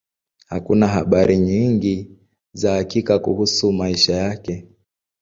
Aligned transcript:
Hakuna 0.47 0.87
habari 0.87 1.37
nyingi 1.37 2.17
za 2.53 2.73
hakika 2.73 3.19
kuhusu 3.19 3.71
maisha 3.71 4.13
yake. 4.15 4.67